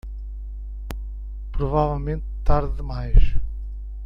Provavelmente 1.51 2.25
tarde 2.43 2.73
demais 2.75 3.37